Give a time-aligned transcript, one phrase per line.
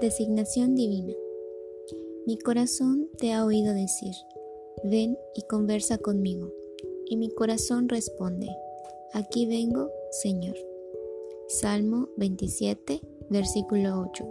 [0.00, 1.14] Designación divina.
[2.26, 4.12] Mi corazón te ha oído decir,
[4.84, 6.52] ven y conversa conmigo.
[7.06, 8.48] Y mi corazón responde,
[9.14, 10.56] aquí vengo, Señor.
[11.48, 14.24] Salmo 27, versículo 8.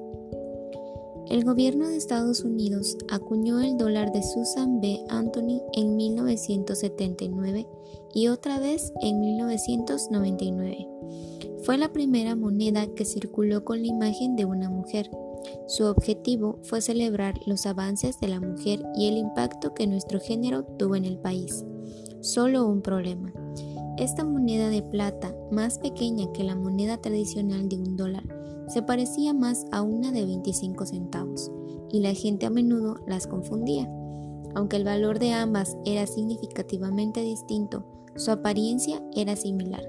[1.32, 5.04] El gobierno de Estados Unidos acuñó el dólar de Susan B.
[5.10, 7.66] Anthony en 1979
[8.14, 10.88] y otra vez en 1999.
[11.64, 15.10] Fue la primera moneda que circuló con la imagen de una mujer
[15.68, 20.64] su objetivo fue celebrar los avances de la mujer y el impacto que nuestro género
[20.64, 21.66] tuvo en el país.
[22.22, 23.32] Solo un problema.
[23.98, 28.24] Esta moneda de plata, más pequeña que la moneda tradicional de un dólar,
[28.68, 31.52] se parecía más a una de 25 centavos,
[31.92, 33.90] y la gente a menudo las confundía.
[34.56, 39.86] Aunque el valor de ambas era significativamente distinto, su apariencia era similar.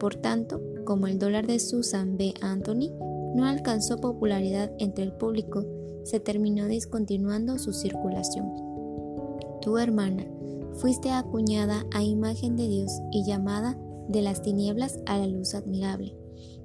[0.00, 2.34] Por tanto, como el dólar de Susan B.
[2.40, 2.90] Anthony
[3.34, 5.64] no alcanzó popularidad entre el público,
[6.04, 8.50] se terminó discontinuando su circulación.
[9.60, 10.26] Tu hermana,
[10.74, 13.76] fuiste acuñada a imagen de Dios y llamada
[14.08, 16.16] de las tinieblas a la luz admirable.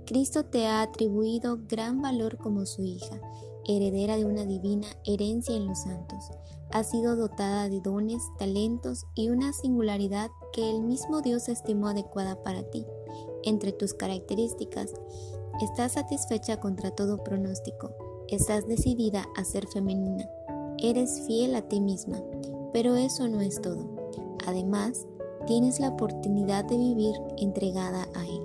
[0.05, 3.19] Cristo te ha atribuido gran valor como su hija,
[3.65, 6.29] heredera de una divina herencia en los santos.
[6.71, 12.41] Ha sido dotada de dones, talentos y una singularidad que el mismo Dios estimó adecuada
[12.43, 12.85] para ti.
[13.43, 14.93] Entre tus características
[15.61, 17.91] Estás satisfecha contra todo pronóstico.
[18.27, 20.27] Estás decidida a ser femenina.
[20.79, 22.17] Eres fiel a ti misma.
[22.73, 23.87] Pero eso no es todo.
[24.47, 25.05] Además,
[25.45, 28.41] tienes la oportunidad de vivir entregada a Él.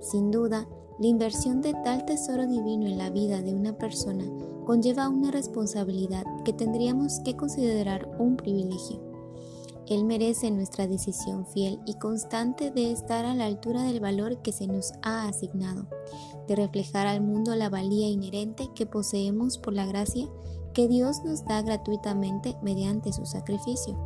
[0.00, 4.24] Sin duda, la inversión de tal tesoro divino en la vida de una persona
[4.66, 9.00] conlleva una responsabilidad que tendríamos que considerar un privilegio.
[9.88, 14.52] Él merece nuestra decisión fiel y constante de estar a la altura del valor que
[14.52, 15.86] se nos ha asignado,
[16.48, 20.28] de reflejar al mundo la valía inherente que poseemos por la gracia
[20.72, 23.96] que Dios nos da gratuitamente mediante su sacrificio.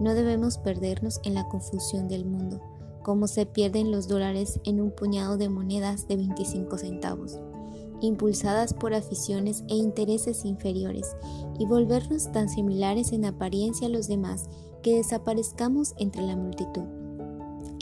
[0.00, 2.60] No debemos perdernos en la confusión del mundo,
[3.02, 7.38] como se pierden los dólares en un puñado de monedas de 25 centavos,
[8.00, 11.16] impulsadas por aficiones e intereses inferiores,
[11.58, 14.48] y volvernos tan similares en apariencia a los demás
[14.82, 16.99] que desaparezcamos entre la multitud.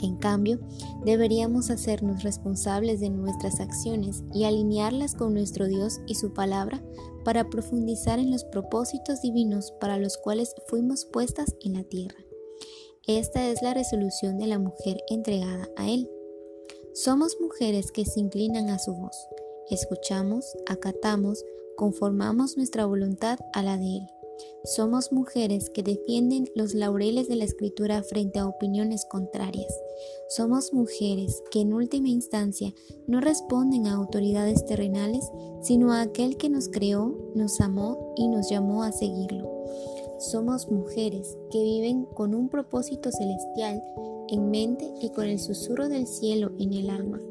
[0.01, 0.59] En cambio,
[1.03, 6.81] deberíamos hacernos responsables de nuestras acciones y alinearlas con nuestro Dios y su palabra
[7.25, 12.17] para profundizar en los propósitos divinos para los cuales fuimos puestas en la tierra.
[13.07, 16.09] Esta es la resolución de la mujer entregada a Él.
[16.93, 19.17] Somos mujeres que se inclinan a su voz,
[19.69, 21.43] escuchamos, acatamos,
[21.75, 24.18] conformamos nuestra voluntad a la de Él
[24.63, 29.73] somos mujeres que defienden los laureles de la escritura frente a opiniones contrarias.
[30.29, 32.73] Somos mujeres que en última instancia
[33.07, 35.29] no responden a autoridades terrenales,
[35.61, 39.49] sino a aquel que nos creó, nos amó y nos llamó a seguirlo.
[40.19, 43.81] Somos mujeres que viven con un propósito celestial
[44.27, 47.21] en mente y con el susurro del cielo en el alma.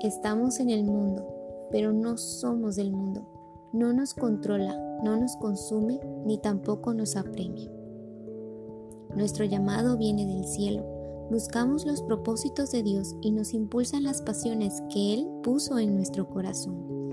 [0.00, 1.26] Estamos en el mundo,
[1.70, 3.35] pero no somos del mundo.
[3.76, 7.70] No nos controla, no nos consume ni tampoco nos apremia.
[9.14, 10.82] Nuestro llamado viene del cielo.
[11.30, 16.26] Buscamos los propósitos de Dios y nos impulsan las pasiones que Él puso en nuestro
[16.26, 17.10] corazón.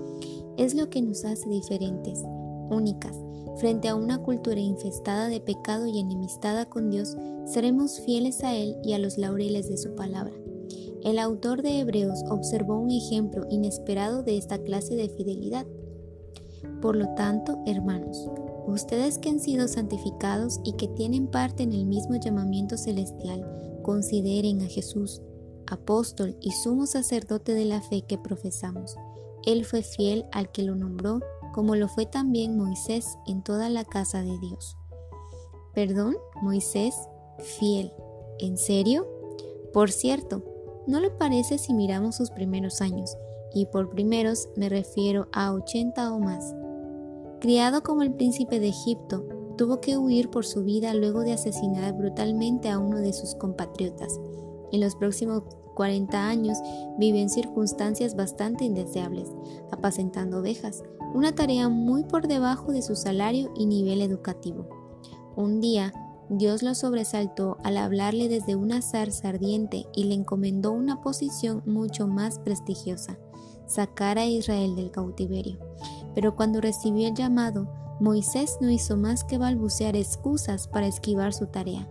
[0.56, 2.24] Es lo que nos hace diferentes,
[2.72, 3.20] únicas.
[3.58, 8.78] Frente a una cultura infestada de pecado y enemistada con Dios, seremos fieles a Él
[8.86, 10.34] y a los laureles de su palabra.
[11.04, 15.66] El autor de Hebreos observó un ejemplo inesperado de esta clase de fidelidad.
[16.82, 18.30] Por lo tanto, hermanos,
[18.68, 23.46] ustedes que han sido santificados y que tienen parte en el mismo llamamiento celestial,
[23.84, 25.22] consideren a Jesús,
[25.68, 28.96] apóstol y sumo sacerdote de la fe que profesamos.
[29.46, 31.20] Él fue fiel al que lo nombró,
[31.54, 34.78] como lo fue también Moisés en toda la casa de Dios.
[35.74, 36.96] Perdón, Moisés,
[37.40, 37.92] fiel.
[38.40, 39.08] ¿En serio?
[39.74, 40.44] Por cierto,
[40.88, 43.16] ¿no le parece si miramos sus primeros años?
[43.54, 46.54] Y por primeros me refiero a 80 o más.
[47.44, 49.26] Criado como el príncipe de Egipto,
[49.58, 54.18] tuvo que huir por su vida luego de asesinar brutalmente a uno de sus compatriotas.
[54.72, 55.44] En los próximos
[55.76, 56.58] 40 años
[56.98, 59.30] vivió en circunstancias bastante indeseables,
[59.74, 64.70] apacentando ovejas, una tarea muy por debajo de su salario y nivel educativo.
[65.36, 65.92] Un día,
[66.30, 72.08] Dios lo sobresaltó al hablarle desde una zarza ardiente y le encomendó una posición mucho
[72.08, 73.20] más prestigiosa,
[73.68, 75.60] sacar a Israel del cautiverio.
[76.16, 77.68] Pero cuando recibió el llamado,
[78.00, 81.88] Moisés no hizo más que balbucear excusas para esquivar su tarea.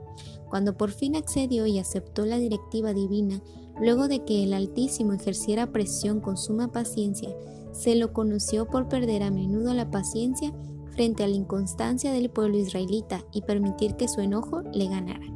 [0.48, 3.40] Cuando por fin accedió y aceptó la directiva divina,
[3.80, 7.30] luego de que el Altísimo ejerciera presión con suma paciencia,
[7.72, 10.52] se lo conoció por perder a menudo la paciencia
[10.90, 15.26] frente a la inconstancia del pueblo israelita y permitir que su enojo le ganara.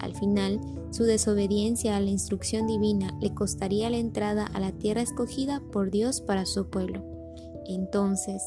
[0.00, 0.60] Al final,
[0.90, 5.90] su desobediencia a la instrucción divina le costaría la entrada a la tierra escogida por
[5.90, 7.17] Dios para su pueblo.
[7.68, 8.42] Entonces,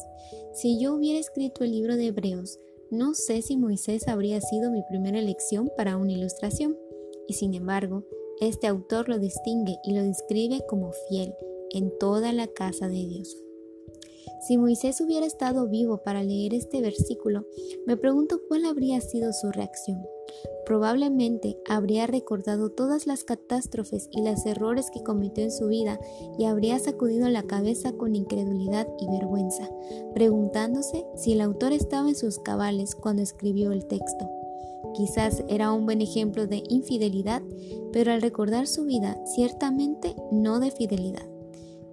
[0.52, 2.58] si yo hubiera escrito el libro de Hebreos,
[2.90, 6.76] no sé si Moisés habría sido mi primera elección para una ilustración,
[7.26, 8.04] y sin embargo,
[8.40, 11.32] este autor lo distingue y lo describe como fiel
[11.70, 13.42] en toda la casa de Dios.
[14.46, 17.46] Si Moisés hubiera estado vivo para leer este versículo,
[17.86, 20.02] me pregunto cuál habría sido su reacción.
[20.64, 25.98] Probablemente habría recordado todas las catástrofes y los errores que cometió en su vida
[26.38, 29.68] y habría sacudido la cabeza con incredulidad y vergüenza,
[30.14, 34.28] preguntándose si el autor estaba en sus cabales cuando escribió el texto.
[34.94, 37.42] Quizás era un buen ejemplo de infidelidad,
[37.92, 41.26] pero al recordar su vida, ciertamente no de fidelidad.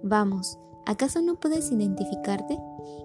[0.02, 0.58] Vamos,
[0.90, 2.58] ¿Acaso no puedes identificarte?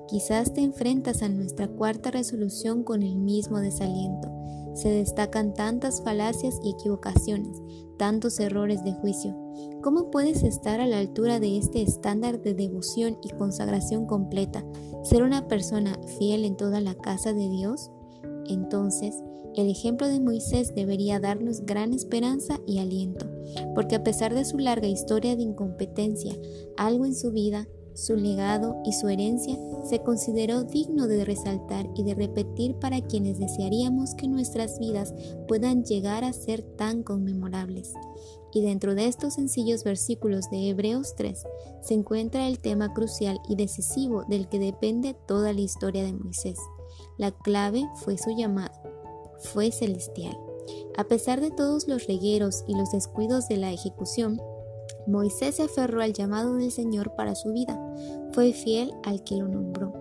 [0.07, 4.27] Quizás te enfrentas a nuestra cuarta resolución con el mismo desaliento.
[4.73, 7.61] Se destacan tantas falacias y equivocaciones,
[7.99, 9.37] tantos errores de juicio.
[9.83, 14.65] ¿Cómo puedes estar a la altura de este estándar de devoción y consagración completa?
[15.03, 17.91] ¿Ser una persona fiel en toda la casa de Dios?
[18.47, 19.15] Entonces,
[19.55, 23.25] el ejemplo de Moisés debería darnos gran esperanza y aliento,
[23.73, 26.35] porque a pesar de su larga historia de incompetencia,
[26.75, 32.03] algo en su vida, su legado y su herencia se consideró digno de resaltar y
[32.03, 35.13] de repetir para quienes desearíamos que nuestras vidas
[35.47, 37.93] puedan llegar a ser tan conmemorables.
[38.53, 41.43] Y dentro de estos sencillos versículos de Hebreos 3
[41.81, 46.57] se encuentra el tema crucial y decisivo del que depende toda la historia de Moisés.
[47.17, 48.85] La clave fue su llamado
[49.39, 50.37] fue celestial.
[50.97, 54.41] A pesar de todos los regueros y los descuidos de la ejecución,
[55.07, 57.79] Moisés se aferró al llamado del Señor para su vida.
[58.31, 59.93] Fue fiel al que lo nombró.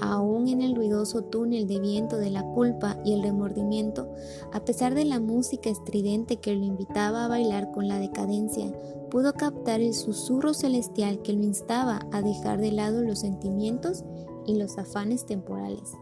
[0.00, 4.10] Aún en el ruidoso túnel de viento de la culpa y el remordimiento,
[4.52, 8.72] a pesar de la música estridente que lo invitaba a bailar con la decadencia,
[9.10, 14.04] pudo captar el susurro celestial que lo instaba a dejar de lado los sentimientos
[14.46, 15.92] y los afanes temporales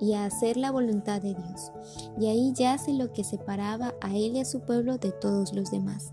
[0.00, 1.72] y a hacer la voluntad de Dios.
[2.18, 5.70] Y ahí yace lo que separaba a él y a su pueblo de todos los
[5.70, 6.12] demás.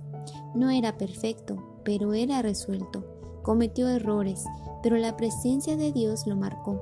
[0.56, 3.06] No era perfecto, pero era resuelto.
[3.42, 4.46] Cometió errores,
[4.82, 6.80] pero la presencia de Dios lo marcó.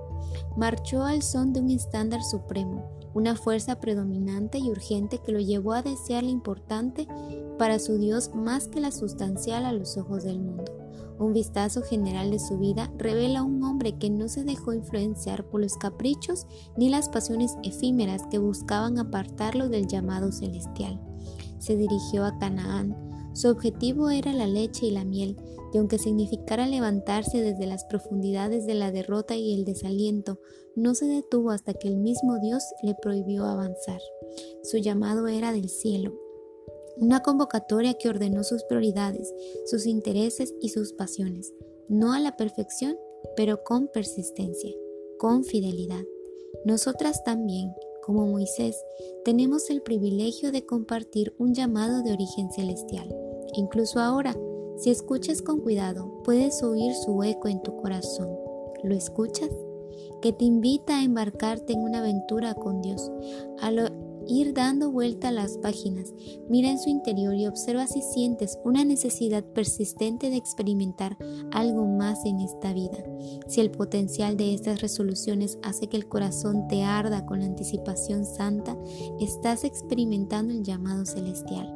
[0.58, 2.84] Marchó al son de un estándar supremo,
[3.14, 7.08] una fuerza predominante y urgente que lo llevó a desear lo importante
[7.58, 10.81] para su Dios más que la sustancial a los ojos del mundo.
[11.22, 15.62] Un vistazo general de su vida revela un hombre que no se dejó influenciar por
[15.62, 21.00] los caprichos ni las pasiones efímeras que buscaban apartarlo del llamado celestial.
[21.60, 22.98] Se dirigió a Canaán.
[23.36, 25.38] Su objetivo era la leche y la miel,
[25.72, 30.40] y aunque significara levantarse desde las profundidades de la derrota y el desaliento,
[30.76, 34.02] no se detuvo hasta que el mismo Dios le prohibió avanzar.
[34.64, 36.14] Su llamado era del cielo,
[36.98, 39.34] una convocatoria que ordenó sus prioridades,
[39.66, 41.54] sus intereses y sus pasiones,
[41.88, 42.98] no a la perfección,
[43.36, 44.72] pero con persistencia,
[45.18, 46.04] con fidelidad.
[46.66, 47.74] Nosotras también,
[48.04, 48.76] como Moisés,
[49.24, 53.14] tenemos el privilegio de compartir un llamado de origen celestial.
[53.54, 54.36] Incluso ahora,
[54.78, 58.30] si escuchas con cuidado, puedes oír su eco en tu corazón.
[58.84, 59.50] ¿Lo escuchas?
[60.22, 63.12] Que te invita a embarcarte en una aventura con Dios,
[63.60, 63.90] a lo
[64.28, 66.14] ir dando vuelta a las páginas,
[66.50, 71.18] mira en su interior y observa si sientes una necesidad persistente de experimentar
[71.52, 73.04] algo más en esta vida.
[73.48, 78.26] Si el potencial de estas resoluciones hace que el corazón te arda con la anticipación
[78.26, 78.78] santa,
[79.20, 81.74] estás experimentando el llamado celestial.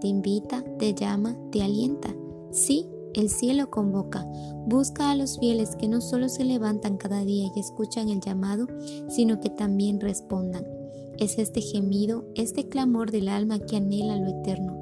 [0.00, 2.14] Te invita, te llama, te alienta.
[2.50, 4.26] Sí, el cielo convoca,
[4.66, 8.66] busca a los fieles que no solo se levantan cada día y escuchan el llamado,
[9.08, 10.75] sino que también respondan.
[11.18, 14.76] Es este gemido, este clamor del alma que anhela lo eterno,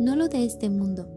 [0.00, 1.08] no lo de este mundo.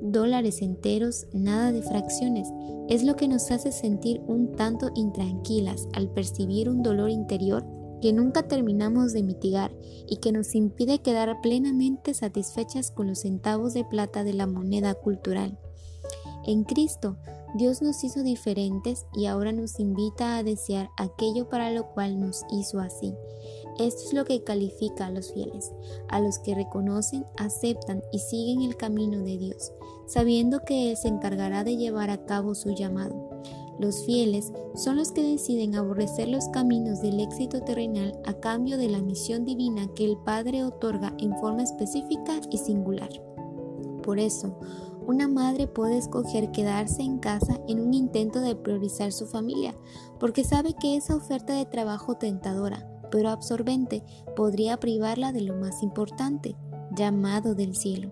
[0.00, 2.48] Dólares enteros, nada de fracciones,
[2.88, 7.66] es lo que nos hace sentir un tanto intranquilas al percibir un dolor interior
[8.00, 9.72] que nunca terminamos de mitigar
[10.06, 14.94] y que nos impide quedar plenamente satisfechas con los centavos de plata de la moneda
[14.94, 15.58] cultural.
[16.46, 17.18] En Cristo,
[17.56, 22.42] Dios nos hizo diferentes y ahora nos invita a desear aquello para lo cual nos
[22.50, 23.14] hizo así.
[23.78, 25.72] Esto es lo que califica a los fieles,
[26.08, 29.72] a los que reconocen, aceptan y siguen el camino de Dios,
[30.06, 33.28] sabiendo que Él se encargará de llevar a cabo su llamado.
[33.78, 38.88] Los fieles son los que deciden aborrecer los caminos del éxito terrenal a cambio de
[38.88, 43.10] la misión divina que el Padre otorga en forma específica y singular.
[44.02, 44.58] Por eso,
[45.06, 49.76] una madre puede escoger quedarse en casa en un intento de priorizar su familia,
[50.18, 54.02] porque sabe que esa oferta de trabajo tentadora, pero absorbente,
[54.36, 56.56] podría privarla de lo más importante,
[56.98, 58.10] llamado del cielo.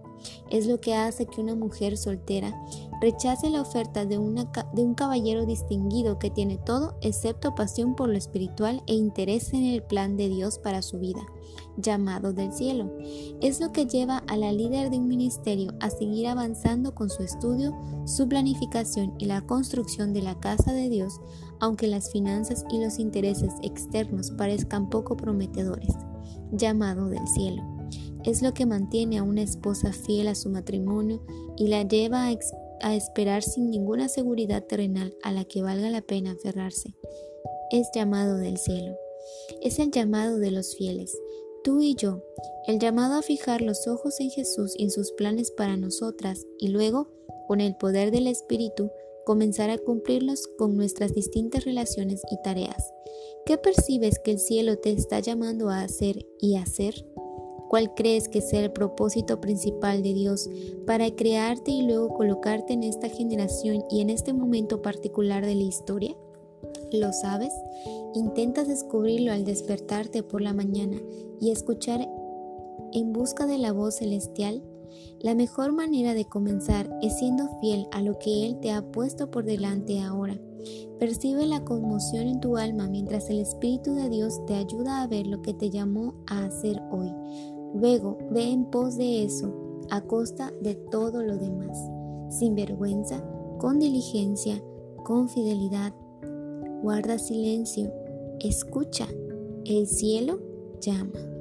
[0.51, 2.55] Es lo que hace que una mujer soltera
[3.01, 8.83] rechace la oferta de, un caballero distinguido que tiene todo excepto pasión por lo espiritual
[8.87, 11.21] e interés en el plan de Dios para su vida,
[11.77, 12.91] llamado del cielo.
[13.41, 17.23] Es lo que lleva a la líder de un ministerio a seguir avanzando con su
[17.23, 17.77] estudio,
[18.07, 21.21] su planificación y la construcción de la casa de Dios,
[21.61, 25.95] aunque las finanzas y los intereses externos parezcan poco prometedores,
[26.53, 27.76] llamado del cielo
[28.27, 31.23] es lo que mantiene a una esposa fiel a su matrimonio
[31.57, 36.33] y la lleva a, esperar sin ninguna seguridad terrenal a la que valga la pena
[36.33, 36.95] aferrarse.
[37.71, 38.97] Es llamado del cielo.
[39.63, 41.17] Es el llamado de los fieles,
[41.65, 42.23] tú y yo,
[42.67, 46.69] el llamado a fijar los ojos en Jesús y en sus planes para nosotras y
[46.69, 47.09] luego,
[47.49, 48.91] con el poder del Espíritu,
[49.25, 52.93] comenzar a cumplirlos con nuestras distintas relaciones y tareas.
[53.45, 57.05] ¿Qué percibes que el cielo te está llamando a hacer y hacer?
[57.69, 60.49] ¿Cuál crees que sea el propósito principal de Dios
[60.87, 65.65] para crearte y luego colocarte en esta generación y en este momento particular de la
[65.65, 66.17] historia?
[66.93, 67.53] ¿Lo sabes?
[68.15, 70.99] Intentas descubrirlo al despertarte por la mañana
[71.41, 72.09] y escuchar
[72.93, 74.63] en busca de la voz celestial.
[75.21, 79.31] La mejor manera de comenzar es siendo fiel a lo que Él te ha puesto
[79.31, 80.39] por delante ahora.
[80.99, 85.27] Percibe la conmoción en tu alma mientras el Espíritu de Dios te ayuda a ver
[85.27, 87.13] lo que te llamó a hacer hoy.
[87.81, 89.53] Luego ve en pos de eso,
[89.91, 91.79] a costa de todo lo demás,
[92.31, 93.23] sin vergüenza,
[93.59, 94.63] con diligencia,
[95.05, 95.93] con fidelidad.
[96.83, 97.93] Guarda silencio,
[98.41, 99.07] escucha,
[99.65, 100.41] el cielo
[100.81, 101.36] llama.